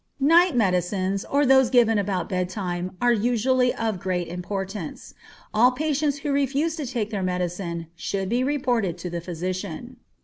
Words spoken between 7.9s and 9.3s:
should be reported to the